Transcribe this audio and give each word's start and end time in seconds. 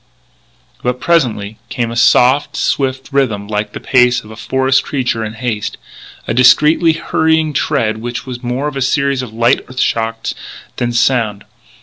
But, 0.81 0.99
presently, 0.99 1.59
came 1.69 1.91
a 1.91 1.95
soft, 1.95 2.55
swift 2.57 3.09
rhythm 3.13 3.47
like 3.47 3.73
the 3.73 3.79
pace 3.79 4.23
of 4.23 4.31
a 4.31 4.35
forest 4.35 4.83
creature 4.83 5.23
in 5.23 5.33
haste 5.33 5.77
a 6.27 6.33
discreetly 6.33 6.93
hurrying 6.93 7.53
tread 7.53 7.97
which 7.97 8.25
was 8.25 8.41
more 8.41 8.75
a 8.75 8.81
series 8.81 9.21
of 9.21 9.31
light 9.31 9.63
earth 9.69 9.79
shocks 9.79 10.33
than 10.77 10.91
sound. 10.91 11.43